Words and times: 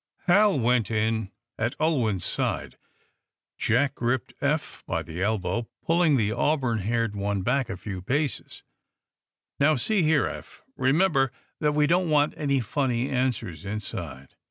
Hal 0.25 0.59
went 0.59 0.89
in 0.89 1.29
at 1.59 1.75
Ulwin's 1.79 2.25
side. 2.25 2.75
Jack 3.59 3.93
gripped 3.93 4.33
Eph 4.41 4.83
by 4.87 5.03
the 5.03 5.21
elbow, 5.21 5.67
pulling 5.85 6.17
the 6.17 6.31
auburn 6.31 6.79
haired 6.79 7.15
one 7.15 7.43
back 7.43 7.69
a 7.69 7.77
few 7.77 8.01
paces. 8.01 8.63
"Now, 9.59 9.75
see 9.75 10.01
here, 10.01 10.25
Eph, 10.25 10.63
remember 10.75 11.31
that 11.59 11.75
we 11.75 11.85
don't 11.85 12.09
want 12.09 12.33
any 12.35 12.61
funny 12.61 13.11
answers 13.11 13.63
inside." 13.63 14.33